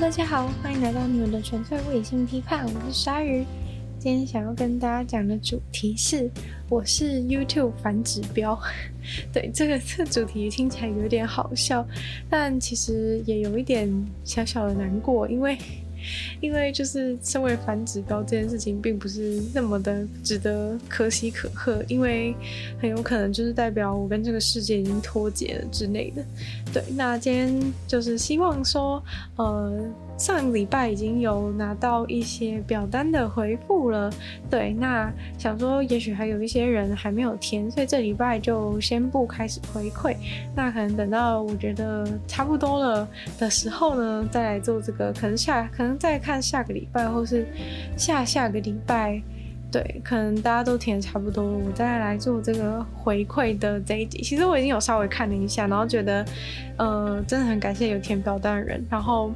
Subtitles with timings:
[0.00, 3.44] 大家好，欢迎来到你们的纯粹理性批判，我是鲨鱼。
[3.96, 6.28] 今天想要跟大家讲的主题是，
[6.68, 8.60] 我是 YouTube 反指标。
[9.32, 11.86] 对，这个 这个主题听起来有点好笑，
[12.28, 13.88] 但其实也有一点
[14.24, 15.56] 小小的难过，因为。
[16.40, 22.34] 因为就是身为反指标这件事情，并不是那么的值得可喜可贺，因为
[22.80, 26.24] 很有可能就是代表我跟这个世界已经脱节了之类的。
[26.72, 29.02] 对，那今天就是希望说，
[29.36, 29.72] 呃，
[30.16, 34.10] 上礼拜已经有拿到一些表单的回复了，
[34.50, 40.14] 对，那想说也许还有一些人还没有填，所以这礼拜就先不开始回馈，
[40.54, 45.94] 那可能等到我觉得差不多了的时候呢，再来做这个，可能下可能。
[46.04, 47.46] 再看下个礼拜，或是
[47.96, 49.22] 下下个礼拜，
[49.72, 54.20] 对，可能大家都填差不多了，我再来做这个回馈的这一集。
[54.20, 56.22] 其实我已经有稍微看了一下，然后觉得，
[56.76, 59.32] 呃，真的很感谢有填表单的人，然后，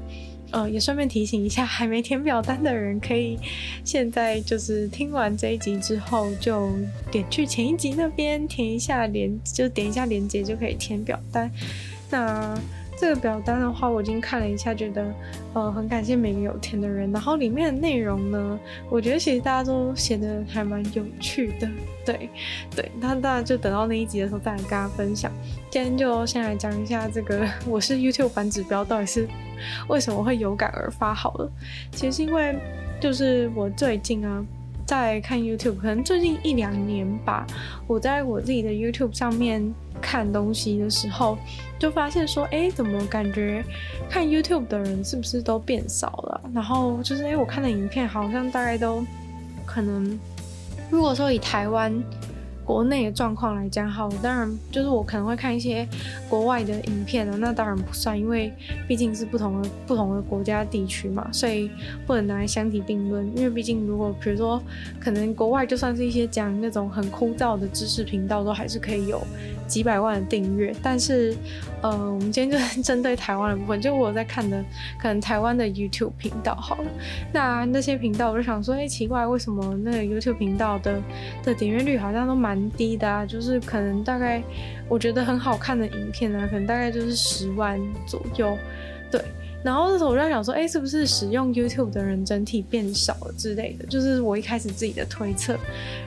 [0.51, 3.39] 呃，也顺便提醒一下，还没填表单的人，可以
[3.85, 6.73] 现在就是听完这一集之后，就
[7.11, 11.51] 点去前一集那边填一下连，就点一下连接就可以填表单。
[12.11, 12.59] 那。
[13.01, 15.15] 这个表单的话，我已经看了一下，觉得
[15.55, 17.11] 呃很感谢每个有填的人。
[17.13, 18.59] 然后里面的内容呢，
[18.91, 21.69] 我觉得其实大家都写的还蛮有趣的，
[22.05, 22.29] 对
[22.75, 22.91] 对。
[23.01, 25.31] 那大家就等到那一集的时候再来跟大家分享。
[25.71, 29.29] 今天就先来讲一下这个， 我是 YouTube 反指标到底是
[29.89, 31.51] 为什么会有感而发好了。
[31.93, 32.57] 其实是因为
[33.01, 34.45] 就是我最近啊。
[34.89, 37.47] 在看 YouTube，可能最近一两年吧，
[37.87, 39.63] 我在我自己的 YouTube 上面
[39.99, 41.37] 看东西的时候，
[41.79, 43.65] 就发现说，哎，怎么感觉
[44.09, 46.41] 看 YouTube 的人是不是都变少了？
[46.55, 49.05] 然后就是，哎，我看的影片好像大概都
[49.67, 50.19] 可能，
[50.91, 51.93] 如果说以台湾。
[52.69, 55.89] 国内的状况来讲，好，当然就是我可能会看一些
[56.29, 58.53] 国外的影片啊，那当然不算，因为
[58.87, 61.71] 毕竟是不同的不同的国家地区嘛，所以
[62.07, 63.27] 不能拿来相提并论。
[63.35, 64.63] 因为毕竟如果比如说，
[65.01, 69.19] 可能国外就算是一些讲那种很枯燥的知识频道，都还是可以有
[69.67, 70.71] 几百万的订阅。
[70.83, 71.35] 但是，
[71.81, 74.63] 呃，我们今天就是针对台湾的部分，就我在看的
[74.99, 76.91] 可能台湾的 YouTube 频道好了。
[77.33, 81.01] 那那些频道，我就想说，哎、奇怪，为什么那个 YouTube 频道的
[81.43, 84.43] 的点阅率好像都蛮低的啊，就是可能大概
[84.89, 88.57] 我觉得很好看的影片啊，可能大概就是十万左右，
[89.11, 89.21] 对。
[89.61, 93.85] 然后那时候我在想说，哎，是不是使用 YouTube 的人整体变少了之类的？
[93.87, 95.59] 就是我一开始自己的推测。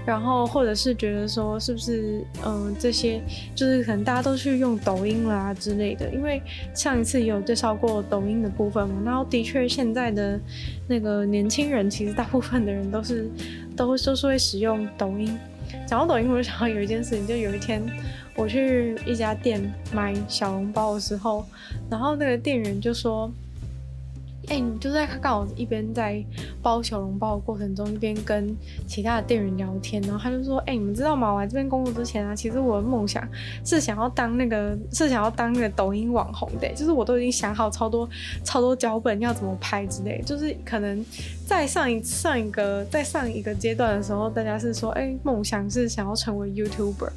[0.06, 3.22] 然后或者是觉得说，是不是嗯、这些
[3.54, 6.10] 就是可能大家都去用抖音啦之类的？
[6.12, 6.42] 因为
[6.74, 9.02] 上一次也有介绍过抖音的部分嘛。
[9.04, 10.40] 然后的确现在的
[10.88, 13.30] 那个年轻人，其实大部分的人都是
[13.76, 15.38] 都会说是会使用抖音。
[15.88, 17.82] 讲到抖音，我就想到有一件事情，就有一天
[18.36, 19.62] 我去一家店
[19.94, 21.46] 买小笼包的时候，
[21.90, 23.32] 然后那个店员就说。
[24.48, 26.22] 哎、你就在刚好一边在
[26.64, 28.54] 包小笼包的过程中，一边跟
[28.88, 31.32] 其他的店员聊天，然后他就说：“哎、你们知道吗？
[31.32, 33.26] 我来这边工作之前啊，其实我的梦想
[33.64, 38.10] 是想要当那个，是想要当那个抖音网红的，就是我都已经想好超多
[38.44, 41.06] 超多脚本要怎么拍之类，就是可能
[41.52, 47.10] 在上一上一个在上一个阶段的时候，大家是说，哎、梦想是想要成为 YouTuber，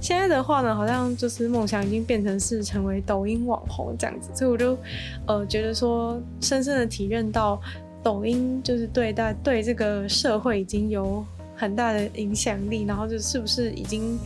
[0.00, 4.78] 现在的话呢，好像就是梦想已经变成是成为抖音网红这样子，所以我就
[5.26, 6.92] 呃觉得说，深深的。
[6.92, 7.58] 体认到
[8.02, 11.24] 抖音就是对待对这个社会已经有
[11.56, 14.18] 很大的影响力，然后就是不是已经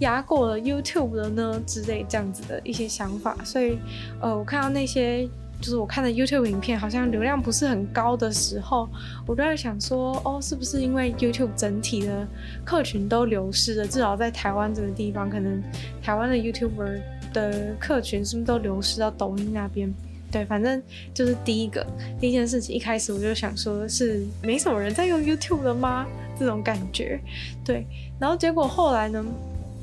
[0.00, 3.78] 压过了 YouTube 了呢之类这样子的一些想法，所以
[4.20, 5.28] 呃，我看到那些
[5.60, 8.88] 就是我看的 YouTube 影片好像流量不是很高的时候，
[9.26, 12.26] 我都在想说，哦，是不是因为 YouTube 整体的
[12.64, 13.86] 客群都流失了？
[13.86, 15.62] 至少在台湾这个地方，可能
[16.02, 17.00] 台湾的 YouTuber
[17.32, 19.92] 的客群是不是都流失到抖音那边？
[20.30, 20.82] 对，反正
[21.14, 21.86] 就是第一个
[22.20, 26.06] 第一件事情，一开始我就想说，是没什么人在用 YouTube 了吗？
[26.38, 27.18] 这种感觉，
[27.64, 27.86] 对。
[28.20, 29.24] 然后结果后来呢，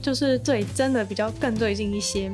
[0.02, 2.32] 就是最真的比较更最近一些，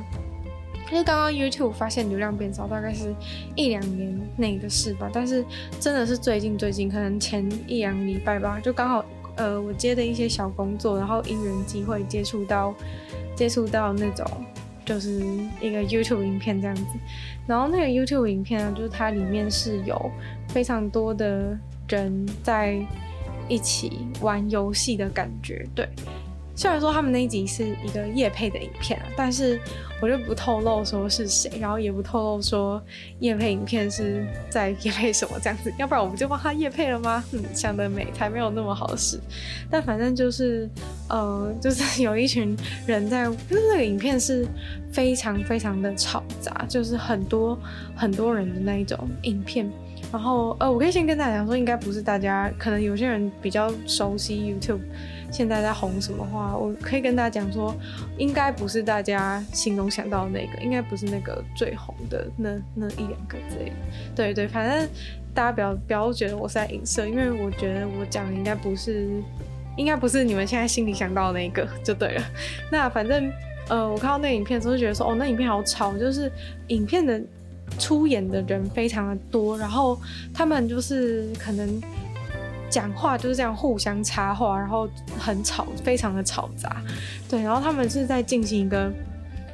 [0.92, 3.14] 因为刚刚 YouTube 发现流量变少，大概是
[3.56, 5.10] 一两年内的事吧。
[5.12, 5.44] 但是
[5.80, 9.06] 真的是最近最近，可能前一两礼拜吧，就刚好
[9.38, 12.76] 呃，我接的一些小工作，然后因缘机会接触到
[13.36, 14.26] 接触到那种。
[14.84, 15.22] 就是
[15.62, 16.84] 一个 YouTube 影片这样子，
[17.48, 20.12] 然后那个 YouTube 影片呢，就是它里面是有
[20.50, 21.58] 非常多的
[21.88, 22.84] 人在
[23.48, 25.88] 一起玩游戏的感觉，对。
[26.62, 29.60] 虽然说他们那一集是一个夜配的影片，但是
[30.00, 32.80] 我就不透露说是谁，然后也不透露说
[33.18, 37.24] 夜配影片是在业配什么这样子，要不然我们就帮他夜配了吗？
[37.32, 39.20] 嗯，想得美，才没有那么好使。
[39.72, 40.70] 但反正就是，
[41.10, 42.56] 呃，就是有一群
[42.86, 44.46] 人在，就是那个影片是
[44.92, 47.58] 非常非常的吵杂，就是很多
[47.96, 49.68] 很多人的那一种影片。
[50.12, 54.82] 然后呃，我可以先跟大家讲说，应该不是大家，可能有些人比较熟悉 YouTube
[55.32, 57.74] 现在在红什么话，我可以跟大家讲说，
[58.18, 63.76] 应该不是大家心中想到的那个，应该不是那个最红的那那一两个之类的。
[64.16, 64.90] 对对，反正
[65.34, 69.10] 大家不要不要觉得我是在影射，因为我觉得我讲的应该不是，
[69.78, 72.24] 应该不是你们现在心里想到的那个就对了。
[72.70, 73.32] 那反正
[73.70, 76.32] 呃，我看到那影片的时候就觉得说，哦，那影片好吵，就是
[76.68, 77.22] 影片的。
[77.80, 79.98] 出演的人非常的多，然后
[80.34, 81.82] 他们就是可能
[82.72, 84.90] 讲话就是这样互相插话，然后
[85.20, 86.82] 很吵，非常的吵杂，
[87.30, 88.92] 对，然后他们是在进行一个，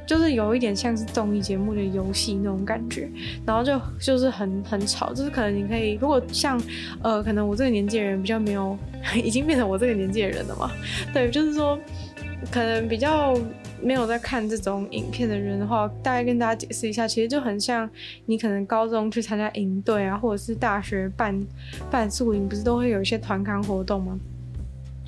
[0.06, 3.10] 就是有一点像是综艺节目的游戏那种感觉，
[3.44, 6.58] 然后就就是很很吵，就是可能你可以，如果像
[7.02, 8.78] 呃，可能我这个年纪的人比较没有，
[9.22, 10.70] 已经变成我这个年纪的人了嘛，
[11.12, 11.78] 对，就是说
[12.50, 13.36] 可能比较。
[13.82, 17.88] 没有在看这种影片的人的话，大概跟大家解释一下，其实就很像
[18.26, 21.46] 你可能高中去参加营队啊，或者是大学办
[21.90, 24.18] 办宿营，不是都会有一些团康活动吗？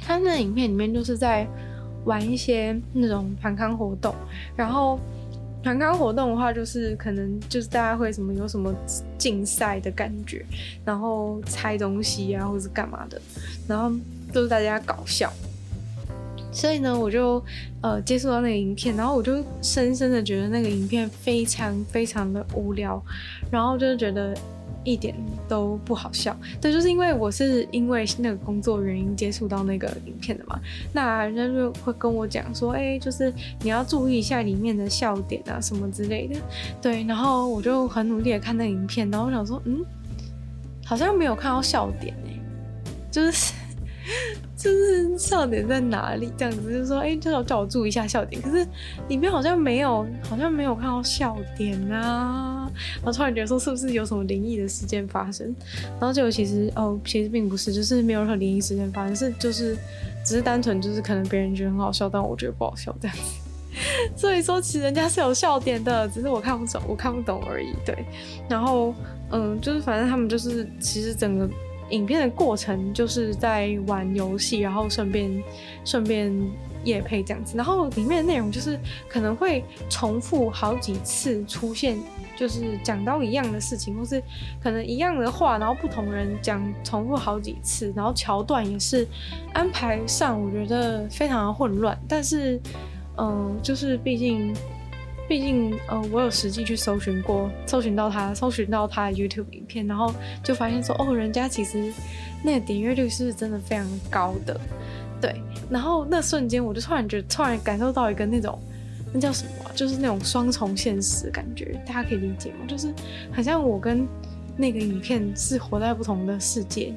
[0.02, 1.46] 他那影片里面就是在
[2.04, 4.14] 玩一些那种团康活动，
[4.56, 4.98] 然后
[5.62, 8.74] 团康活动的话，就是可能就是大家会什么有什么
[9.18, 10.44] 竞赛的感觉，
[10.84, 13.20] 然后猜东西啊，或者是干嘛的，
[13.68, 13.92] 然后
[14.32, 15.30] 都是大家搞笑。
[16.52, 17.42] 所以呢，我就
[17.80, 23.02] 呃接触到那个影片，然后我就深深的觉得那个影片非常非常的无聊，
[23.50, 24.36] 然后就觉得
[24.82, 25.14] 一点
[25.48, 26.36] 都不好笑。
[26.60, 30.58] 对，就是因为我是因为那个工作原因接触到那个影片的嘛，
[30.92, 33.32] 那人家就会跟我讲说，哎，就是
[33.62, 36.40] 你要注意一下里面的笑点啊什么之类的。
[36.82, 39.84] 对，然后我就很努力的看那个影片，然后我想说，嗯，
[40.84, 42.32] 好像没有看到笑点哎，
[43.10, 43.54] 就是。
[44.56, 46.30] 就是笑点在哪里？
[46.36, 48.40] 这样子就是说，哎、欸，就要叫我注意一下笑点。
[48.42, 48.66] 可是
[49.08, 52.70] 里面好像没有，好像没有看到笑点啊。
[52.96, 55.54] 然后突然觉得说，是不是有什么灵异的事件发生？
[55.98, 59.76] 然后结果其实哦，其实并不是，就是没有任何灵异事件发生，是就是
[60.24, 63.22] 只是单纯就是可能别人觉得很好笑，但我觉得不好笑这样子。
[64.14, 67.72] 所以说，其实人家是有笑点的，只是我看不懂，我看不懂而已。
[67.86, 67.96] 对，
[68.48, 68.94] 然后
[69.30, 71.48] 嗯，就是反正他们就是其实整个。
[71.90, 75.42] 影片的过程就是在玩游戏，然后顺便
[75.84, 76.32] 顺便
[76.84, 78.78] 夜配这样子，然后里面的内容就是
[79.08, 81.98] 可能会重复好几次出现，
[82.36, 84.22] 就是讲到一样的事情，或是
[84.62, 89.06] 可能一样的话，然后不同人讲重复好几次，然后桥段也是
[89.52, 92.60] 安排上，我觉得非常的混乱，但是
[93.16, 94.54] 嗯、就是毕竟。
[95.30, 100.12] 毕竟，呃，我有实际去搜寻过，搜寻到他，搜寻到他的 YouTube 影片，然后
[100.42, 101.92] 就发现说，哦，人家其实
[102.42, 104.60] 那个点阅率是真的非常高的，
[105.20, 105.40] 对。
[105.70, 108.58] 然后那瞬间，我就突然觉得，突然感受到一个那种，
[109.12, 109.70] 那叫什么？
[109.72, 112.66] 就是那种双重现实的感觉，大家可以理解吗？
[112.66, 112.92] 就是
[113.32, 114.04] 好像我跟
[114.56, 116.92] 那个影片是活在不同的世界，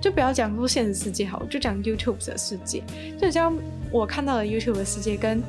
[0.00, 2.80] 就不要讲说现实世界好，就讲 YouTube 的世界，
[3.20, 3.52] 就像
[3.90, 5.42] 我看到的 YouTube 的世界跟。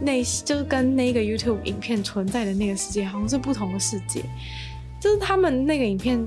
[0.00, 4.22] 那就是跟那个 YouTube 影片存在的那个世界好像是不同的世界，
[5.00, 6.24] 就是他们那个影片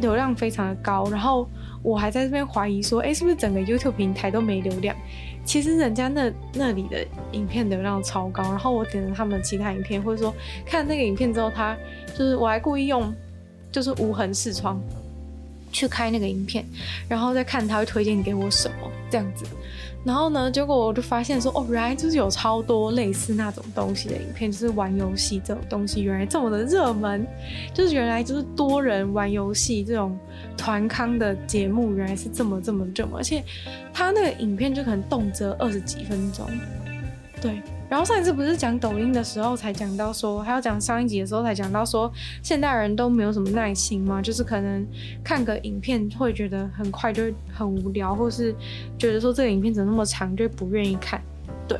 [0.00, 1.48] 流量非常的高，然后
[1.82, 4.94] 我还在这边怀疑说，哎，是不是整个 YouTube 平台都没流量？
[5.44, 10.34] 其实人家那那里的影片流量超高，然后我点了他们其他影片，或者说
[10.66, 11.76] 看那个影片之后，他
[12.16, 13.12] 就是我还故意用
[13.72, 14.78] 就是无痕视窗
[15.72, 16.64] 去开那个影片，
[17.08, 19.46] 然后再看他会推荐给我什么这样子。
[20.08, 27.26] 然后呢，结果我就发现说，哦，原来就是有超多类似那种东西的影片，就是玩游戏这种东西，原来这么的热门，
[27.74, 30.18] 就是原来就是多人玩游戏这种
[30.56, 33.44] 团康的节目，原来是这么这么这么，而且
[33.92, 36.46] 他那个影片就可能动辄二十几分钟，
[37.42, 37.60] 对。
[37.88, 44.86] 然后上一次不是讲抖音的时候才讲到说，还要讲上一集的时候才讲到说，现代人都没有什么耐心嘛，就是可能
[45.24, 48.54] 看个影片会觉得很快就很无聊，或是
[48.98, 51.18] 觉得说这个影片怎么那么长，就不愿意看。
[51.66, 51.78] 对，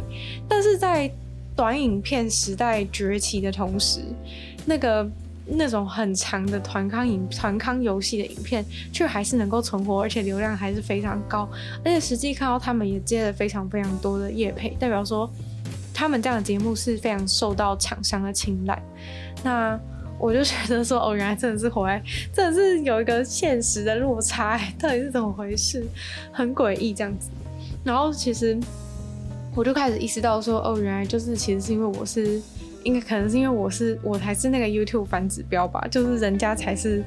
[0.49, 1.11] 但是在
[1.55, 4.01] 短影片时代崛起的同时，
[4.65, 5.07] 那个
[5.45, 11.47] 那种很长的团康影团康游戏的影片却还是能够存活，而且流量还是非常高，
[11.85, 15.31] 而且实际看到他们也接了非常非常多的业配，代表说。
[15.99, 18.81] 他们这样的节目是非常受到厂商的青睐，
[19.43, 19.77] 那
[20.17, 22.01] 我就觉得说，哦，原来真的是活在，
[22.33, 25.85] 真的是有一个现实的落差，到底是怎么回事？
[26.31, 27.31] 很诡异这样子。
[27.83, 28.57] 然后其实
[29.57, 32.41] 我就开始意识到说，哦，原来就是其实是因为我是，
[32.85, 37.03] 应该可能是因为我是我才是那个 YouTube 反指标吧，就是人家才是，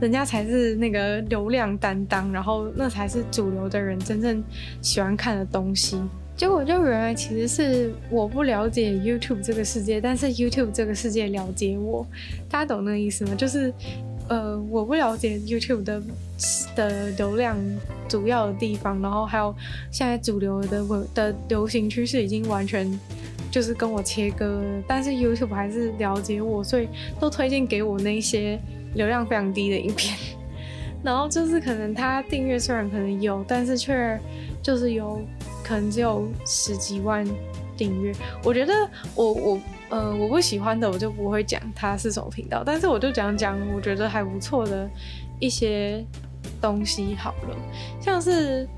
[0.00, 4.40] 人家才是那个流量担当，然后那才是主流的人真正
[4.80, 6.00] 喜欢看的东西。
[6.36, 12.06] 结果就原来其实是我不了解 YouTube 这个世界，但是 YouTube 这个世界了解我，
[12.48, 13.34] 大家懂那个意思吗？
[13.34, 13.72] 就是
[14.28, 16.02] 呃，我不了解 YouTube 的
[16.74, 17.56] 的流量
[18.06, 19.54] 主要的地方，然后还有
[19.90, 22.86] 现在主流的的流行趋势已经完全
[23.50, 26.88] 就是跟我切割了，但是 YouTube 还是了解我，所以
[27.18, 28.58] 都推荐给我那些
[28.94, 30.14] 流量非常低的影片。
[31.02, 34.20] 然后就是可能他订阅虽然可能有，但是却
[34.60, 35.20] 就是有
[35.66, 37.26] 可能只有十几万
[37.76, 38.12] 订阅。
[38.44, 38.72] 我觉得
[39.14, 39.60] 我我。
[39.88, 44.90] 呃，我不喜欢的我就不会讲它是什么频道，但是我就讲讲我觉得还不错的
[45.38, 46.04] 一些
[46.60, 47.56] 东西好了，
[48.00, 48.68] 像是。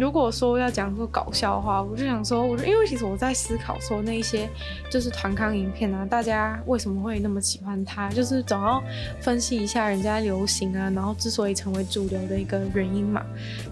[0.00, 4.48] 如果说要讲说搞笑的话，我就想说，我因为其实我在思考说那些
[4.90, 8.82] 就是团康影片啊，大家为什么会那么喜欢它，就是总要
[9.20, 13.22] 分析一下人家流行啊，然后之所以成为主流的一个原因嘛。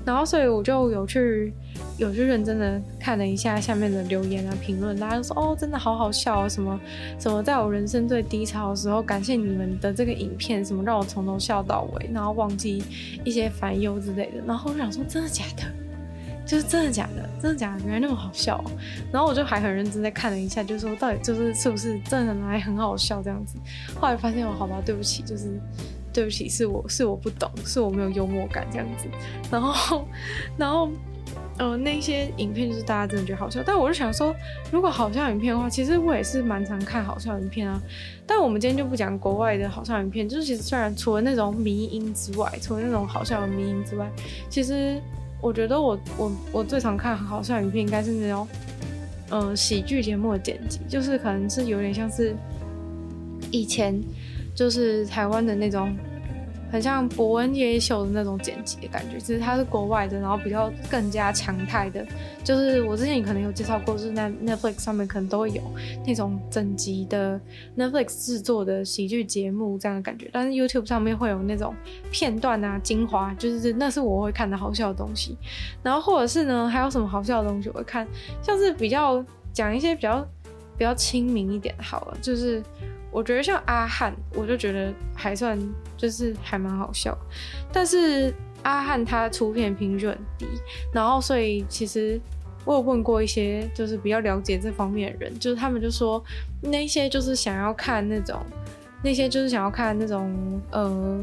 [0.05, 1.53] 然后所以我就有去
[1.97, 6.79] 有去认真的看了一下下面的留言啊评论，大家都说哦，真的好好笑啊，什么
[7.19, 12.83] 什么在我人生最低潮的时候，感谢你们的这个影片，什么让我从头笑到尾，然后忘记
[13.25, 14.43] 一些烦忧之类的。
[14.47, 15.88] 然后我就想说，真的假的？
[16.49, 17.29] 就是真的假的？
[17.39, 17.83] 真的假的？
[17.85, 18.71] 原来那么好笑喔。
[19.13, 23.59] 然后我就还很认真在看了一下，就是说到底就是是不是真的来很好笑这样子。
[24.01, 25.61] 后来发现哦，好吧，对不起，就是
[26.11, 29.07] 对不起，是我是我不懂，是我没有幽默感这样子。
[29.51, 30.09] 然后
[30.57, 30.91] 然后
[31.59, 34.35] 呃那些影片就是大家真的觉得好笑，但我就想说，
[34.73, 37.79] 如果好笑影片的话，其实我也是蛮常看好笑影片啊。
[38.27, 44.11] 但我们今天就不讲国外的好笑影片，就是其实虽然除了那种迷因之外，除了那种好笑的迷因之外，
[44.49, 44.99] 其实。
[45.41, 48.49] 我觉得我我我最常看很好笑影片应该是那种，
[49.31, 52.35] 嗯，喜剧节目的剪辑，就是可能是有点像是
[53.51, 54.01] 以前
[54.55, 55.97] 就是台湾的那种。
[56.71, 62.07] 很像博恩夜秀的那种剪辑的感觉，其实它是国外的，然后比较更加强态的。
[62.45, 65.63] 就是我之前可能有介绍过，就是那 Netflix 上面可能都会有
[66.07, 67.41] 那种整集的
[67.77, 70.29] Netflix 制作的喜剧节目这样的感觉。
[70.33, 71.75] 但是 YouTube 上面会有那种
[72.11, 75.37] 片段啊、精华，就是那是我会看的好笑的东西。
[75.83, 78.07] 然后或者是呢，还有什么好笑的东西我会看，
[78.43, 80.27] 像是比较讲一些比较
[80.77, 82.63] 比较亲民一点好了，就是。
[83.11, 85.59] 我觉得像阿汉，我就觉得还算
[85.99, 87.15] 就是还蛮好笑，
[87.71, 90.47] 但是阿汉他出片频率很低，
[90.91, 92.19] 然后所以其实
[92.65, 96.25] 我有问过一些就是比较了解这方面的人，就是他们就说
[96.63, 98.41] 那些就是想要看那种，
[99.03, 101.21] 那些就是想要看那种呃。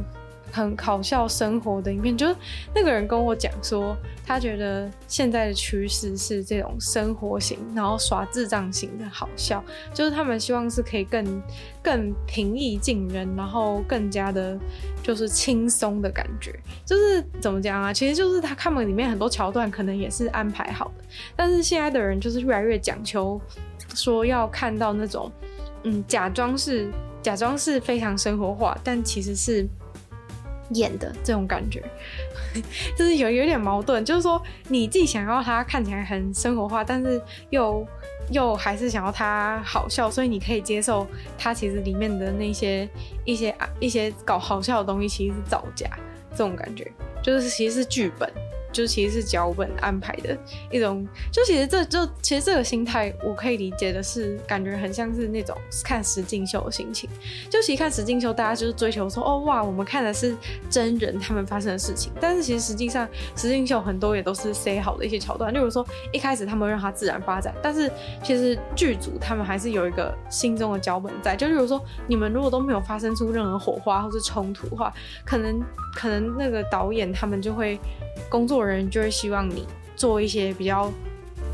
[0.55, 2.35] 很搞笑生活的影片，就是
[2.73, 3.95] 那个人跟我讲说，
[4.25, 9.61] 他觉得现在的趋势是这种生活型，然后耍智障型的好笑，
[9.93, 11.43] 就是他们希望是可以更
[11.83, 14.57] 更平易近人，然后更加的，
[15.03, 16.57] 就是轻松的感觉。
[16.85, 17.91] 就是怎么讲啊？
[17.91, 21.03] 其实就是他看们里面很多桥段可能也是安排好的，
[21.35, 23.41] 但是现在的人就是越来越讲求
[23.93, 25.29] 说要看到那种，
[25.83, 26.89] 嗯，假装是
[27.21, 29.67] 假装是非常生活化，但其实是。
[30.71, 31.13] 演的。
[31.23, 31.83] 这种感觉，
[32.97, 37.85] 就是有有点矛盾，就是说你自己想要他看起来很生活化，但是又
[38.31, 41.07] 又还是想要他好笑，所以你可以接受
[41.37, 42.87] 他其实里面的那些
[43.23, 45.89] 一些啊一些搞好笑的东西其实是造假，
[46.31, 46.91] 这种感觉。
[47.21, 48.31] 就是其实是剧本。
[48.75, 50.37] 就其实是脚本安排的
[50.69, 57.09] 一种，就其实这就其实这个心态，我可以理解的是，感觉很像是那种看实境秀的心情。
[57.49, 60.35] 就其实看实境秀，大家就是追求说，哦哇，我们看的是
[60.69, 62.11] 真人他们发生的事情。
[62.19, 65.53] 但是其实实际上，实境秀很多也都是塞好的一些桥段。
[65.53, 67.89] 例如说，一开始他们让它自然发展，但是
[68.21, 71.33] 其实剧组他们还是有一个心中的脚本在。
[71.33, 74.93] 就例如说，你们如果都没有发生出任何火花或是冲突的话，
[75.25, 75.63] 可能
[75.95, 77.79] 可能那个导演他们就会。
[78.29, 80.91] 工作人就会希望你做一些比较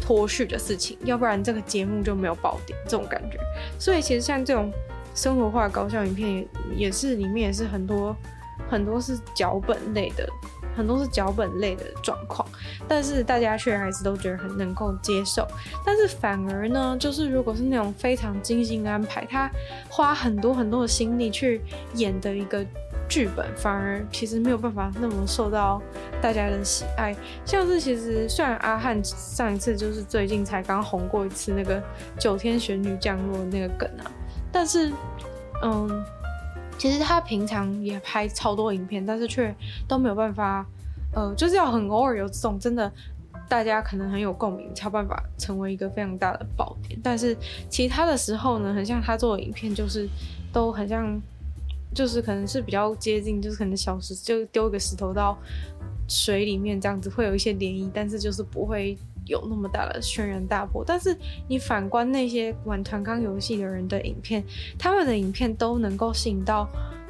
[0.01, 3.37] 脱序的事情，要不然这个节目就没有爆点这种感觉。
[3.77, 4.71] 所以其实像这种
[5.13, 8.15] 生活化搞笑影片也也是里面也是很多
[8.69, 10.27] 很多是脚本类的，
[10.75, 12.47] 很多是脚本类的状况，
[12.87, 15.47] 但是大家却还是都觉得很能够接受。
[15.85, 19.51] 但是反而呢，就是如果是那种非常精心安排，他
[19.89, 21.61] 花很多很多的心力去
[21.95, 22.65] 演的一个。
[23.11, 25.81] 剧本反而其实没有办法那么受到
[26.21, 27.13] 大家的喜爱，
[27.43, 31.83] 像是其实虽然阿汉上一次就是最近才刚红过一次那个
[32.17, 34.09] 九天玄女降落那个梗啊，
[34.49, 34.93] 但是
[35.61, 36.05] 嗯，
[36.77, 39.53] 其实他平常也拍超多影片，但是却
[39.89, 40.65] 都没有办法，
[41.13, 42.89] 呃，就是要很偶尔有这种真的
[43.49, 46.97] 大家可能很有共鸣，才有办法成为一个非常大的爆点。
[47.03, 47.35] 但是
[47.69, 50.07] 其他的时候呢，很像他做的影片就是
[50.53, 51.21] 都很像。
[51.93, 55.37] 就是可能是比较接近，就是可能小石就丢一个石头到
[56.07, 60.83] 水里面这样子，会有一些涟漪，但是就是不会有那么大的轩然大波。
[60.85, 61.15] 但是
[61.47, 64.43] 你反观那些玩团康游戏的人的影片，
[64.77, 66.67] 他们的影片都能够吸引到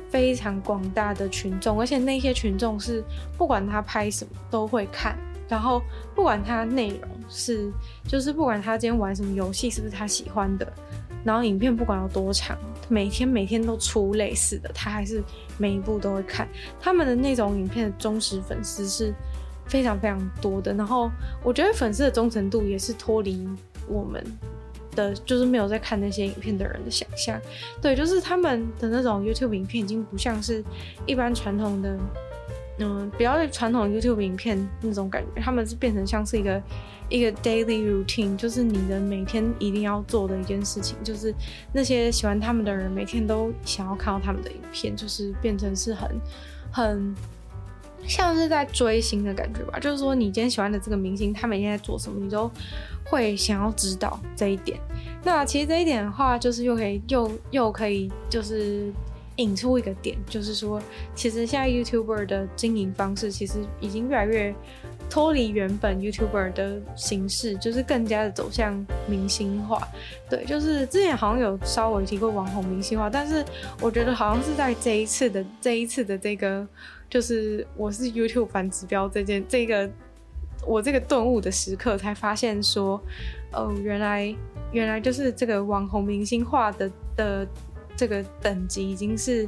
[0.10, 3.04] 非常广大的群众，而且那些群众是
[3.38, 5.82] 不管他拍什么都会看，然后
[6.14, 7.72] 不管他内容是，
[8.06, 10.74] 就是不管他今天玩什么游戏是不是他喜欢的，
[11.24, 15.24] 然后影片不管有多长，每天每天都出类似的，他还是
[15.58, 16.48] 每一部都会看。
[16.80, 19.14] 他们的那种影片的忠实粉丝是
[19.66, 21.10] 非常非常多的，然后
[21.44, 23.48] 我觉得粉丝的忠诚度也是脱离
[23.88, 24.24] 我们。
[24.94, 27.40] 的，就是没有在看那些影片的人的想象，
[27.82, 30.62] 对，就是他们的那种 YouTube 影片已经不像是
[31.06, 31.98] 一般传统的，
[32.82, 36.62] 嗯，比较传统 YouTube 影片那种感觉，他们是变成像是一个
[37.10, 41.34] 一个 daily routine，就是你的每天一定要做的一件事情，就是
[41.72, 46.10] 那些喜欢他们的人每天都想要看到他们的影片，就是变成是很
[46.72, 47.16] 很。
[48.08, 52.50] 像是在追星的感觉吧，就是说你今天喜欢的这个明星，他每天在做什么，你都
[53.06, 54.80] 会想要知道这一点。
[55.24, 58.92] 那其实这一点的话，就是又可以又又可以就是
[59.42, 60.82] 引出一个点，就是说，
[61.16, 64.54] 其实现在 YouTuber 的经营方式其实已经越来越
[65.10, 69.88] 脱离原本 YouTuber 的形式，就是更加的走向明星化。
[70.30, 73.44] 对，就是之前好像有稍微提过网红明星化，但是
[73.82, 76.68] 我觉得好像是在这一次的这一次的这个。
[77.12, 79.92] 就是我是 YouTube 反指标这件这个
[80.66, 82.98] 我这个顿悟的时刻，才发现说，
[83.52, 84.34] 哦，原来
[84.72, 87.46] 原来就是这个网红明星化的的
[88.02, 89.48] 这个等级已经是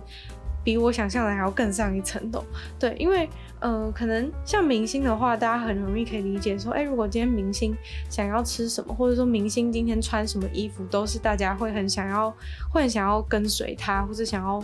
[0.64, 2.44] 比我想象的还要更上一层楼。
[2.78, 3.28] 对，因为
[3.60, 7.76] 呃，可能像明星的话，大家很容易可以理解说，哎，如果今天明星
[8.12, 12.30] 想要吃什么，或者说明星今天穿什么衣服，都是大家会很想要
[12.72, 14.64] 会很想要跟随他，或者想要。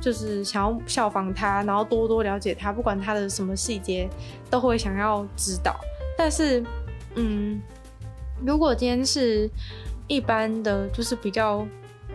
[0.00, 4.06] 就是想要效仿他，然后多多了解他，不管他的什么细节，
[4.50, 5.74] 都会想要知道。
[6.18, 6.62] 但是，
[7.14, 7.58] 嗯，
[8.44, 9.48] 如果今天是
[10.06, 11.66] 一般的，就是比较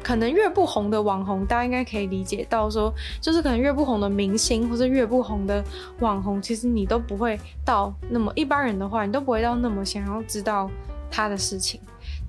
[0.03, 5.63] 可能越不红的网红，大家应该可以理解到说，就是可能越不红的明星或者越不红的
[5.99, 10.69] 网红，其实你都不会到那么一般人的话，你都不会到那么想要知道
[11.11, 11.79] 他的事情。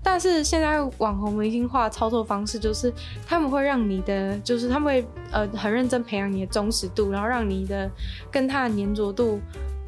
[0.03, 2.91] 但是现在网红明星化操作方式就是，
[3.27, 7.91] 他们会让你的，就是他们会呃很认真培养你的忠实度，然后让你的
[8.31, 9.39] 跟他的粘着度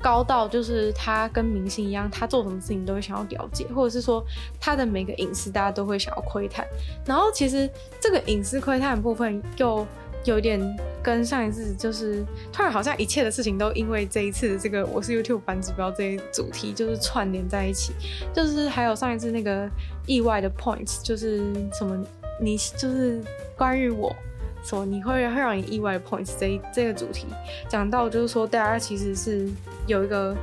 [0.02, 4.22] 高到，就是他跟明星一样，他做什么事情都会想要了解，或者是说
[4.60, 6.66] 他的每个隐私大家都会想要窥探。
[7.06, 9.86] 然后其实这个隐私窥探的部分又。
[10.24, 10.60] 有点
[11.02, 17.92] 跟上一次就是突然好像一切的事情都因为这一次这个我是 YouTube 版指标这一主题就是串联在一起，
[18.32, 19.68] 就是还有上一次那个
[20.06, 22.00] 意外的 points，就是什么
[22.40, 23.20] 你就是
[23.56, 24.14] 关于我
[24.62, 27.26] 说你会会让你意外的 points 这这个主题
[27.68, 29.48] 讲到就是说大家其实是
[29.86, 30.36] 有一个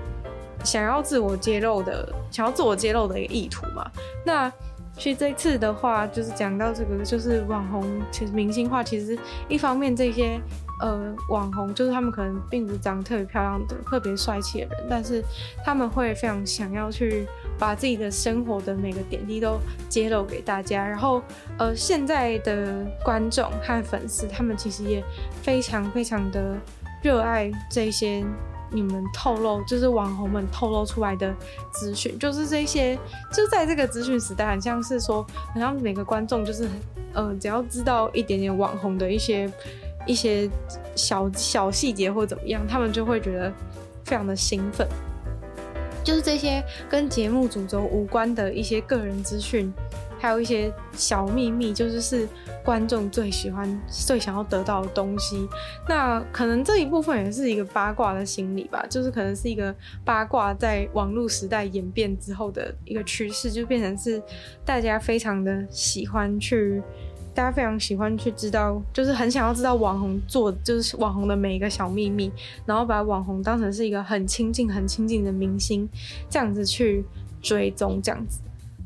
[0.63, 3.89] 想要自我揭露的想要自我揭露的一个意图嘛，
[4.25, 4.51] 那。
[4.97, 10.37] 其实这次的话，就是讲到这个，就是网红其实明星化，其实一方面这些
[10.79, 15.23] 呃网红，就是他们可能并不是长得特别漂亮的、特别帅气的人，但是
[15.63, 20.87] 他们会非常想要去把自己的生活的每个点滴都揭露给大家。
[20.87, 21.21] 然后
[21.57, 25.03] 呃，现在的观众和粉丝，他们其实也
[25.41, 26.55] 非常非常的
[27.03, 28.23] 热爱这些。
[28.71, 31.33] 你们透露就是网红们透露出来的
[31.71, 32.95] 资讯，就是这些，
[33.33, 36.69] 就在这个资讯时代，很像是说，好像每个观众就是，
[37.13, 39.51] 呃，只要知道一点点网红的一些
[40.05, 40.49] 一些
[40.95, 43.53] 小小细节或怎么样，他们就会觉得
[44.03, 44.87] 非常的兴奋。
[46.03, 49.71] 就是这些跟节目主轴无关的一些个人资讯。
[50.21, 52.27] 还有一些小秘密，就是是
[52.65, 55.47] 观众最喜欢、最想要得到的东西。
[55.87, 64.21] 那可能这一部分也是一个八卦的心理吧，就是可能是一个八卦在网络时代演变之后的一个趋势，就变成是
[64.65, 66.83] 大家非常的喜欢去，
[67.39, 72.29] 大家非常喜欢去知道，就是很想要知道网红做，就是网红的每一个小秘密，
[72.65, 75.87] 然后把网红当成是一个很亲近、很亲近的明星，
[76.29, 77.01] 这样子去
[77.41, 78.41] 追踪，这样子。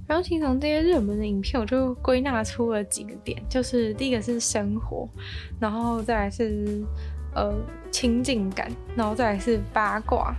[0.06, 5.10] 然后，其实从这些热门的影片，我就归纳出了几个点，就是第一个是生活，
[5.60, 6.84] 然后再来是
[7.34, 7.56] 呃
[7.90, 10.36] 亲近感，然后再来是八卦，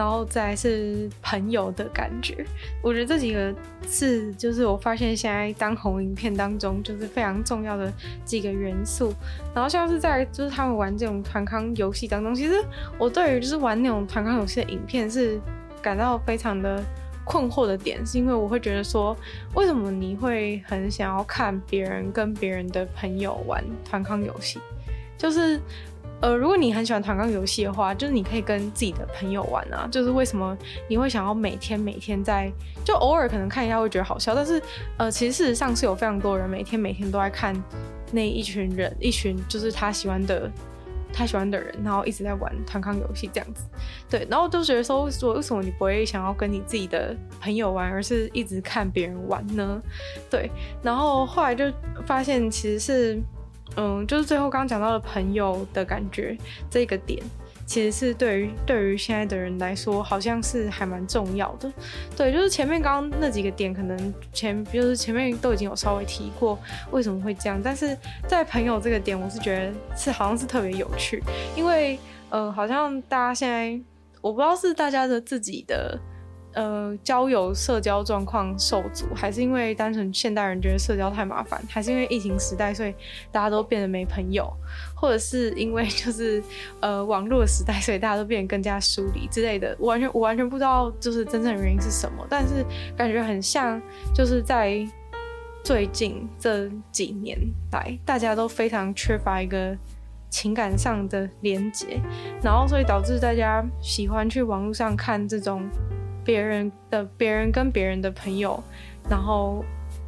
[0.00, 2.42] 然后再是朋友的感觉。
[2.82, 3.54] 我觉得这几个
[3.86, 7.92] 是就是我发现现在当红影片当中就是非常重要的
[8.24, 9.12] 几个元素。
[9.54, 12.64] 然后像是在就是他们玩这种团康游戏当中，其实
[12.98, 15.38] 我对于就是玩那种团康游戏的影片是
[15.82, 16.82] 感到非常的。
[17.22, 19.16] 困惑的点是因为我会觉得说，
[19.54, 24.58] 为什么你会很想要看别人跟别人的朋友玩团康游戏？
[25.16, 25.60] 就是，
[26.20, 29.88] 呃，如果你很喜欢团康游戏的话，就是你可以跟自己的朋友玩啊。
[29.90, 30.56] 就是为什么
[30.88, 32.52] 你会想要每天每天在，
[32.84, 34.62] 就偶尔可能看一下会觉得好笑，但是，
[34.98, 37.54] 呃，其实事实上是有非常多人每天每天都在看
[38.12, 40.50] 那一群人，一群就是他喜欢的
[41.12, 43.64] 他喜欢的人，然后一直在玩团康游戏这样子，
[44.08, 49.80] 对，然后就觉得说，说为什么你不会想要跟你自己的朋友玩，而是一直看别人玩呢？
[50.30, 50.50] 对，
[50.82, 51.64] 然后后来就
[52.06, 53.20] 发现其实是，
[53.76, 56.36] 嗯，就是最后刚刚讲到的朋友的感觉
[56.70, 57.22] 这个点。
[57.66, 61.72] 其实是对于对于现在的人来说，好像是还蛮重要的。
[62.16, 66.58] 对，就是前面刚刚那几个点，可能前就是前面都已经有稍微提过
[66.90, 71.22] 为什么会这样，但是在朋友这个点，我是觉得是好像是特别有趣，
[71.54, 71.96] 因为
[72.30, 73.80] 嗯，好像大家现在
[74.20, 75.96] 我不知道是大家的自己的。
[76.54, 82.92] 呃，交友社交状况受阻，还是因为单纯现代人觉得社交太麻烦，还是因为疫情时代，所以
[83.30, 84.52] 大家都变得没朋友，
[84.96, 86.42] 或者是因为就是
[86.80, 89.76] 呃网络时代，所以大家都变得更加疏离之类的。
[89.78, 92.64] 我完全我完全不知道就是真正原因是什么，但是
[92.96, 93.80] 感觉很像
[94.12, 94.84] 就是在
[95.62, 97.38] 最近这几年
[97.70, 99.76] 来，大家都非常缺乏一个
[100.28, 102.00] 情感上的连接，
[102.42, 105.62] 然后所以导致大家喜欢去网络上看这种。
[106.24, 108.62] 别人的别人跟别人的朋友，
[109.08, 109.64] 然后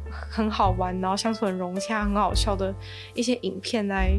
[0.09, 2.73] 很好玩，然后相处很融洽，很好笑的
[3.13, 4.11] 一些影片来，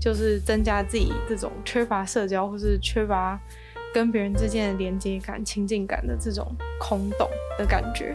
[0.00, 3.38] 就是增加自己这种缺乏社交或是缺乏
[3.94, 8.14] 跟别人之间的连接感、亲近感的这种空洞的感觉。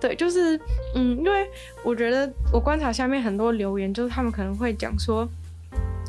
[0.00, 0.60] 对，就是
[0.94, 1.48] 嗯，因为
[1.82, 5.26] 我觉得我观察下面很多留言，就是他们可能会讲说，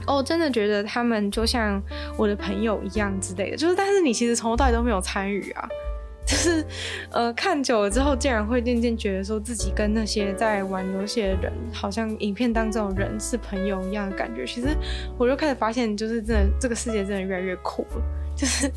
[0.06, 1.82] 哦，真的觉得他们就像
[2.18, 5.70] 我的朋友一样之类的，就是但是你其实从头到尾都没有参与啊。
[6.28, 6.66] 就是，
[7.12, 14.44] 呃，看久了之后，竟然会渐渐觉得说自己跟那些在玩游戏的人，好像影片当中的人是朋友一样的感觉。
[14.44, 14.76] 其实，
[15.20, 18.02] 我就开始发现，就是真的，这个世界真的越来越酷了。
[18.36, 18.70] 就是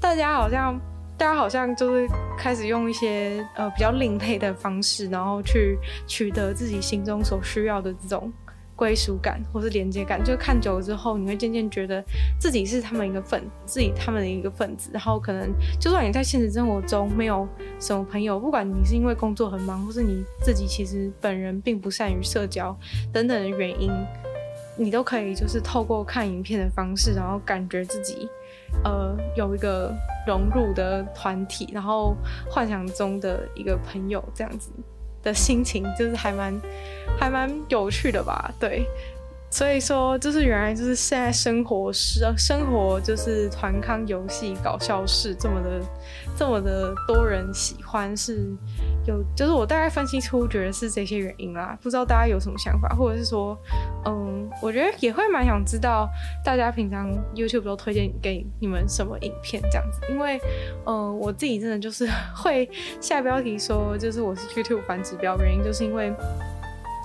[0.00, 0.78] 大家好像，
[1.16, 8.32] 大家好像就是开始用一些呃比较另类的方式，然后去取得自己心中所需要的这种。
[8.76, 12.04] 归属感或是连接感，就看久了之后，你会渐渐觉得
[12.38, 14.90] 自己是他们一个分，自己他们的一个分子。
[14.92, 17.48] 然后可能就算你在现实生活中没有
[17.80, 22.76] 什么朋友，不管你是因为工作很忙，或是你自己其实本人并不善于社交
[23.12, 23.90] 等等的原因，
[24.76, 28.28] 你都可以就是透过看影片的方式，然后感觉自己
[28.84, 29.94] 呃有一个
[30.26, 32.14] 融入的团体，然后
[32.50, 34.70] 幻想中的一个朋友这样子。
[35.26, 36.54] 的心情就是还蛮
[37.18, 38.86] 还蛮有趣的吧，对，
[39.56, 45.80] 所以说就是原来就是现在生活是生活就是团康游戏搞笑事这么的
[46.36, 48.54] 这么的多人喜欢是。
[49.06, 51.78] 有，就是我大概分析出，觉得是这些原因啦。
[51.80, 53.56] 不知道大家有什么想法，或者是说，
[54.04, 56.06] 嗯，我觉得也会蛮想知道
[56.44, 60.00] 大家平常 YouTube 都推荐给你们什么影片这样子。
[60.10, 60.40] 因为，
[60.86, 62.68] 嗯，我自己真的就是会
[63.00, 66.12] 下标题说，就是我是 YouTube 反指标，原因就是因为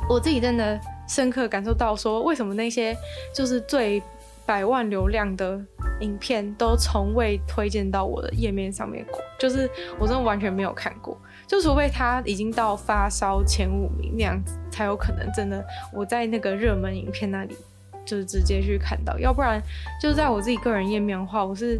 [0.09, 0.79] 我自己真的
[1.13, 2.95] 深刻感受到说，为什么那些
[3.35, 4.01] 就是最
[4.45, 5.59] 百万流量的
[5.99, 9.69] 影片都从未推荐到我的页面上面过，就是
[9.99, 11.19] 我真的完全没有看过。
[11.45, 17.57] 就除非他已经到发烧前五名那样子，才有可能真的我在那个热门影片那里
[18.05, 19.61] 就是直接去看到，要不然
[20.01, 21.77] 就是在我自己个人页面的话，我是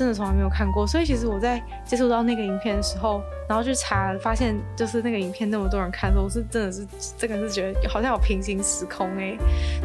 [0.00, 0.86] 真的从来没有看过。
[0.86, 6.86] 所以其实我在接触到那个影片的时候，然后去查发现就是那个影片那么多人看的时候，我是真的是
[7.18, 9.36] 这个是觉得好像有平行时空哎、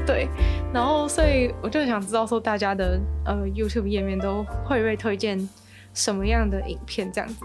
[0.06, 0.30] 对。
[0.74, 5.38] 然后所以我就想知道说大家的呃 YouTube 页面都会被推荐。
[5.96, 7.40] 什么样的影片这样子？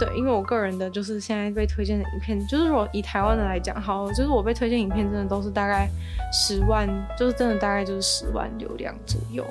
[0.00, 5.88] 对，因为我个人的就是现在被推荐的影片，就是如果以台湾的来讲，好，就是我被推荐影片真的都是大概
[6.32, 9.46] 十万，就是真的大概就是十万流量左右。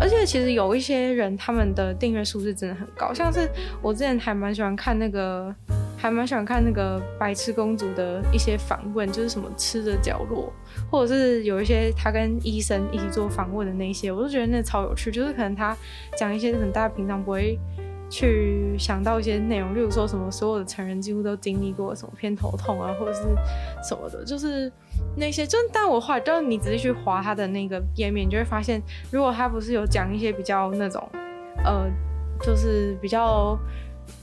[0.00, 3.46] 而且其实有一些人他们的订阅数是真的很高，像是
[3.82, 5.54] 我之前还蛮喜欢看那个，
[5.98, 10.50] 还蛮喜欢看那个白痴公主的一些访问，就是什么吃的角落，
[10.90, 15.76] 或者是有一些他跟医生一起做访问的那些，我都觉得那超有趣，就是可能他
[16.16, 17.58] 讲一些可能大家平常不会。
[18.10, 23.22] 去想到一些内容，例如说什么所有的成人几乎都经历过什么偏头痛啊，或者是
[23.88, 24.70] 什么的，就是
[25.16, 25.46] 那些。
[25.46, 31.08] 就但我画，就是你仔细去划他的那个页面，你就会发现，如果他不是有讲一些比较那种，
[31.64, 31.88] 呃，
[32.42, 33.56] 就是比较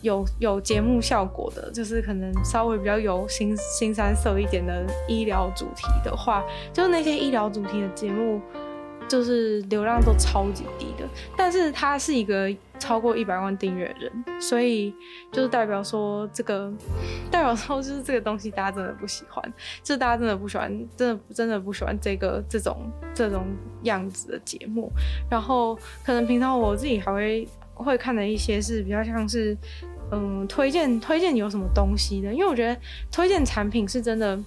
[0.01, 8.41] 有有节目效果的，就是可能稍微比较有新新三色一点的医疗主题的话，就是那些医疗主题的节目。
[9.09, 14.93] 就是流量都超级低的，但是他是一个超过一百万订阅人，所以
[15.31, 16.71] 就是代表说这个，
[17.31, 19.43] 代表说就是这个东西大家真的不喜欢，
[19.83, 23.45] 就是大家真的不喜欢，真的真的不喜欢这个这种这种
[23.83, 24.91] 样子的节目。
[25.29, 29.57] 然后可能平常我自己还会会看的一些是比较像是
[30.11, 32.79] 嗯推荐推荐有什么东西的，因为我觉得
[33.11, 34.37] 推荐产品是真的。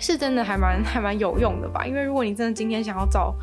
[0.00, 3.34] 是真的还蛮 还蛮有用的吧，因为如果你真的今天想要找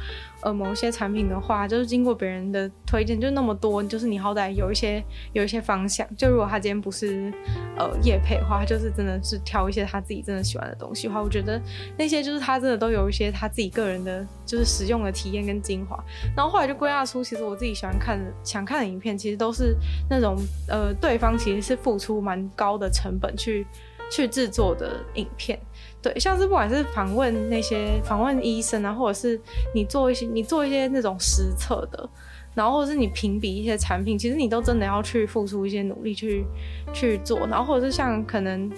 [0.41, 6.05] 呃某些产品的话，就是经过别人的推荐就那么多，就是你好歹有一些有一些方向。
[6.17, 7.31] 就如果他今天不是
[7.77, 11.61] 呃业配的话，就是真的是挑一些他自己真的喜欢的东西的话，我觉得
[11.97, 16.03] 那些就是他真的都有一些他自己个人的就是使用的体验跟精华。
[16.35, 19.75] 然后后来就归纳出，其实我自己喜欢看的想看的影片，其实都是
[20.09, 20.35] 那种
[20.67, 23.65] 呃对方其实是付出蛮高的成本去
[24.09, 25.59] 去制作的影片。
[26.07, 29.37] 对，像是不管是访问那些访问医生啊，或者是
[29.75, 32.09] 你做一些你做一些那种实测的，
[32.55, 36.45] 然后或者是你评比一些产品，其实你都真的要去付出一些努力去
[36.93, 38.71] 去做，然后或者是像可能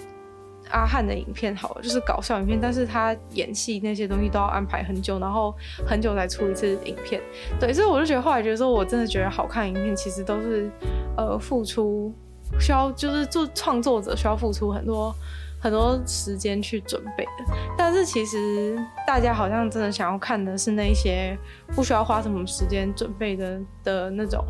[0.70, 5.54] 阿汉的影片好了，就是搞笑影片，但是他演戏那些东西都要安排很久，然后
[5.86, 7.22] 很久才出一次影片。
[7.60, 10.68] 对，所以我就觉得后来觉得说，我真的觉得好看影片其实都是
[11.16, 12.12] 呃付出
[12.58, 15.14] 需要，就是做创作者需要付出很多。
[15.60, 21.36] 很多时间去准备的，但是其实大家好像真的想要看的是那些
[21.74, 24.42] 不需要花什么时间准备的的那种，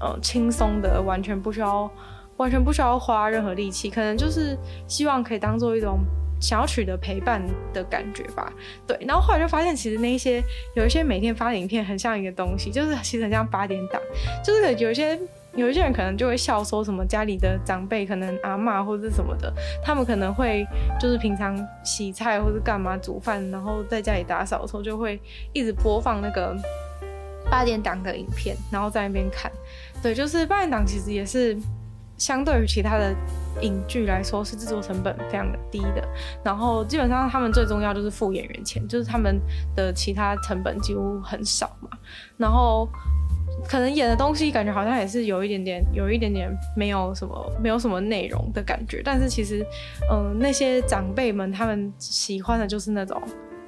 [0.00, 1.90] 呃，轻松的，完全不需要
[2.36, 4.54] 完全不需要花任何力气，可能就是
[4.86, 6.00] 希望可以当做一种
[6.38, 7.42] 想要取得陪伴
[7.72, 8.52] 的感觉吧。
[8.86, 10.42] 对，然后后来就发现，其实那一些
[10.76, 13.98] 有一些每天发影片很像一个东西，就是其实很像八点档，
[14.44, 15.18] 就是有一些。
[15.56, 20.64] 有一些人可能就会笑说什么家里的长辈可能阿嬷或者什么的，他们可能会
[21.00, 25.20] 就是平常洗菜或者干嘛煮饭，然后在家里打扫的时候就会
[25.52, 26.56] 一直播放那个
[27.50, 29.50] 八点档的影片，然后在那边看。
[30.00, 31.58] 对，就是八点档其实也是
[32.16, 33.12] 相对于其他的
[33.60, 36.08] 影剧来说是制作成本非常的低的，
[36.44, 39.40] 然后基本上他们最重要就是付演员钱，就是他们
[39.74, 41.90] 的其他成本几乎很少嘛，
[42.36, 42.88] 然后。
[43.68, 49.02] 可能演的东西感觉好像也是有一点点，有一点点没有什么，没有什么内容的感觉。
[49.04, 49.64] 但是其实，
[50.10, 53.20] 嗯、那些长辈们他们喜欢的就是那种，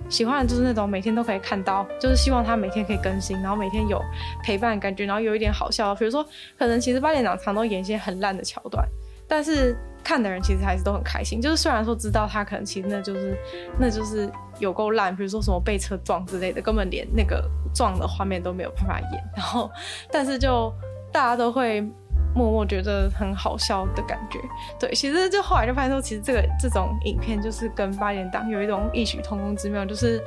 [0.09, 4.01] 喜欢的就是那种每天都可以看到，就是希望他每天可以更新，然后每天有
[4.43, 5.95] 陪伴感觉，然后有一点好笑。
[5.95, 6.27] 比如说，
[6.59, 8.87] 可能其实八点档常都演一些很烂的桥段，
[9.33, 9.75] 但是。
[10.05, 13.39] 看的人其实还是都很开心，就是虽然说知道他可能其实那就是
[13.79, 19.71] 那就是有够烂，比如说什么被车撞之类的，根本连那个撞的画面都没有办法演，然后
[20.11, 20.75] 但是就
[21.13, 21.89] 大家都会
[22.35, 24.39] 默默觉得很好笑的感觉。
[24.79, 30.23] 对，其实就后来就发现说，其实这个这种影片就是跟八点档有一种异曲同工之妙，就是。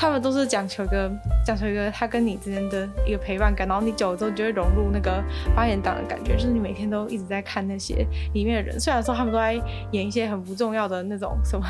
[0.00, 1.10] 他们都是讲求一个
[1.44, 5.20] 讲求一个他跟你之间的一个陪伴感，然后你久了之后就会融入那个
[5.56, 9.54] 八点档的感觉，就是你每天都一直在看那些里面的人，虽然说他们都在
[9.90, 11.66] 演一些很不重要的那种什么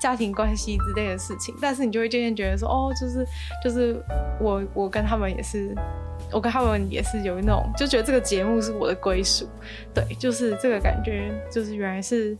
[0.00, 3.26] 家庭关系之类的事情，但是你就会渐渐觉得说，哦，就是
[3.64, 4.00] 就是
[4.38, 5.74] 我我跟他们也是，
[6.32, 9.48] 我跟他们也是有那种就觉得这个节目是我的归属，
[9.94, 12.36] 对，就是这个感觉，就是原来是。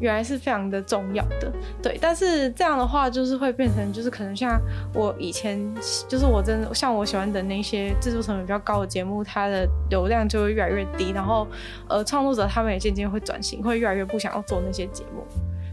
[0.00, 4.60] 原来是非常的重要的，对，但是这样的话就是会变成，就是可能像
[4.92, 5.60] 我以前，
[6.08, 11.46] 就是我真的像我喜欢的那些制作成本比较高的节目，它的流量就会越来越低，然后
[11.88, 15.24] 呃，创作者他们也渐渐会转型，会越来越不想要做那些节目，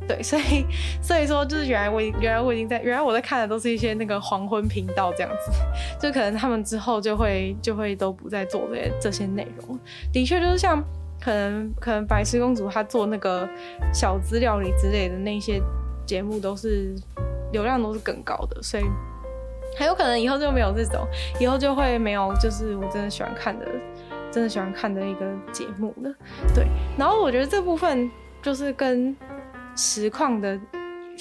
[0.10, 0.66] 对，所以
[1.00, 5.52] 所以说就是原来我原来我已经在原来我在看的都是一些那个黄昏频道这样子，
[6.02, 9.80] 就可能他们之后就会就会都不再做这些这些内容，
[10.12, 10.84] 的确就是像。
[11.22, 13.46] 可能可能白痴公主她做那个
[13.94, 15.62] 小资料理之类的那些
[16.06, 16.96] 节目都是
[17.52, 18.84] 流量都是更高的，所以
[19.78, 21.06] 很有可能以后就没有这种，
[21.38, 23.66] 以后就会没有就是我真的喜欢看的，
[24.32, 26.16] 真的喜欢看的一个节目了。
[26.56, 26.66] 对，
[26.98, 28.10] 然后我觉得这部分
[28.42, 29.14] 就是跟
[29.80, 30.60] 实况的。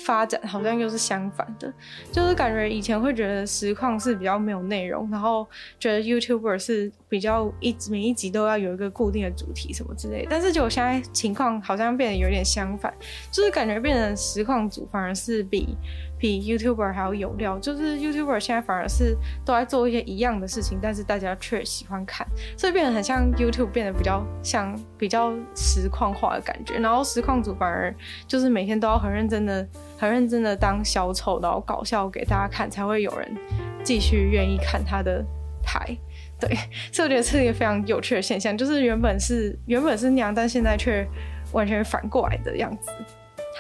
[0.05, 1.75] 发展好像又是相反的，
[2.13, 5.45] 就是感觉以前会觉得实况是比较没有内容，然后
[5.81, 12.95] 觉得 YouTuber 是比较一每一集都要有一个固定的主题什么之类，但是就我现在情况好像变得有点相反，
[13.33, 15.77] 就是感觉变成实况组反而是比。
[16.19, 22.27] 比 YouTuber 还要有料，就是 YouTuber 现在反而是都在做一些一样的事情，但是大家却喜欢看，
[22.57, 26.79] 所以变得很像 YouTube 变得比较像比较实况化的感觉。
[26.79, 27.95] 然后实况组反而
[28.27, 33.37] 就是每天都要很认真的、很认真的当小丑，然后搞笑给大家看，才会有人
[33.85, 35.25] 继续愿意看他的
[35.63, 35.97] 台。
[36.41, 36.51] 对，
[36.93, 41.07] 所以我觉得这是一个非常有趣的现象，就是原本是原本是那样，但现在却
[41.53, 42.91] 完全反过来的样子。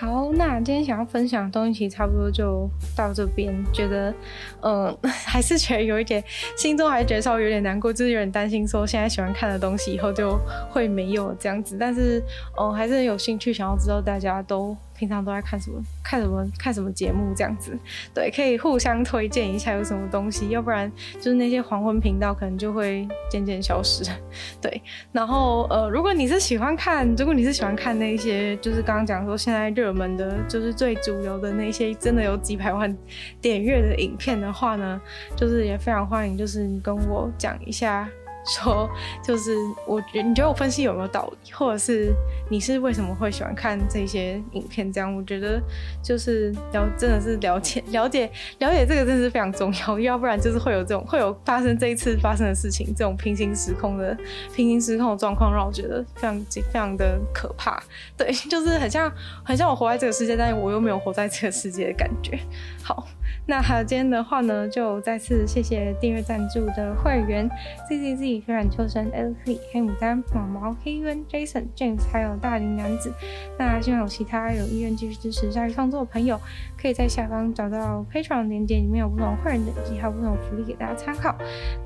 [0.00, 3.52] 好，那今天想要分享的东西差不多就到这边。
[3.72, 4.14] 觉得，
[4.60, 6.22] 嗯、 还是觉得有一点，
[6.56, 10.38] 心中还觉得稍微有点难过，就是有点担心说现在喜欢看的东西以后就
[10.70, 11.76] 会没有这样子。
[11.80, 12.22] 但是，
[12.60, 17.78] 嗯、还是很有兴趣想要知道大家都平常都在看什么，看什么，看什么节目这样子。
[18.12, 24.02] 对，可以互相推荐一下有什么东西，要不然就是那些黄昏频道可能就会渐渐消失。
[24.60, 24.82] 对，
[25.12, 32.94] 然后呃，如果你是喜欢看，如果你是喜欢看那些，就是刚刚讲说现在热门的，就是最主流的那些，真的有几百万
[33.40, 35.00] 点阅的影片的话呢，
[35.36, 38.08] 就是也非常欢迎，就是你跟我讲一下。
[38.44, 38.88] 说
[39.22, 39.54] 就是
[39.86, 42.12] 我觉你觉得我分析有没有道理，或者是
[42.50, 44.90] 你是为什么会喜欢看这些影片？
[44.92, 45.60] 这样我觉得
[46.02, 54.16] 就是了，真的是了解了解了解这个真的是非常重要，要不然就是会有这种会有发生这一次发生的事情，这种平行时空的
[54.54, 57.82] 平行时空的状况，让我觉得非常非常的可怕。
[58.16, 59.12] 对，就是很像
[59.44, 62.38] 很像我活在这个世界，但是我又没有活在这个世界的感觉。
[62.82, 63.06] 好。
[63.46, 67.48] 那还有今天的话呢，就再次谢谢订阅赞助的会员
[67.88, 73.12] Z Z Z、飞染秋生、L C、黑牡丹、毛毛、黑渊、Jason、James，还有大龄男子。
[73.58, 76.40] 那希望有其他有意愿继续支持鲨鱼创作的朋友，
[76.80, 81.36] 可以在下方找到 Patreon 的链接，里面有不同会员等级，还有不同福利给大家参考。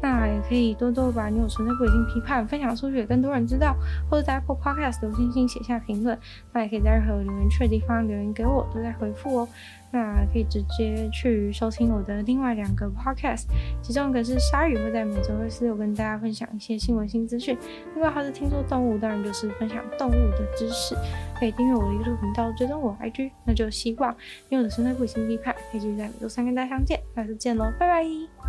[0.00, 3.76] 那也可以多多把你有存在过理性批判分享出去，更多人知道，
[4.10, 6.18] 或者在 Apple Podcast 留星星写下评论。
[6.52, 9.48] 那也可以在任何留言区的地方留言给我，都在回复哦。
[9.92, 13.44] 那可以直接去收听我的另外两个 podcast，
[13.82, 17.54] 其中一个是鲨鱼，会在每周二、四、六跟大家分享一些新闻新资讯；
[17.94, 20.96] 另外它是听说动物，当然就是分享动物的知识。
[21.38, 24.16] 可以订阅我的 YouTube 频道，追踪我 IG，那就希望
[24.48, 28.41] 用我的生态不理性批判，可以继续在每周三跟大家相见，下次见喽，拜拜。